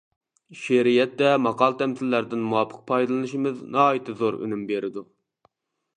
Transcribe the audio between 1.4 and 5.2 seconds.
ماقال-تەمسىللەردىن مۇۋاپىق پايدىلىنىشىمىز ناھايىتى زور ئۈنۈم بېرىدۇ.